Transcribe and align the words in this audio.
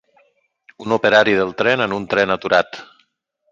Un 0.85 0.95
operari 0.97 1.35
del 1.41 1.53
tren 1.61 1.85
en 1.87 1.95
un 2.01 2.09
tren 2.15 2.37
aturat. 2.39 2.83